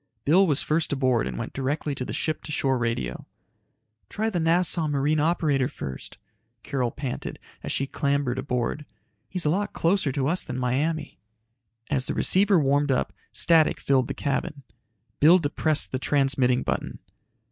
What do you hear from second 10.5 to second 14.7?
Miami." As the receiver warmed up, static filled the cabin.